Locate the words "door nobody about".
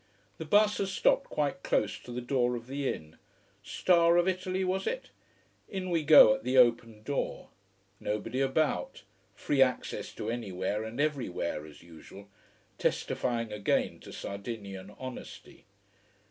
7.03-9.03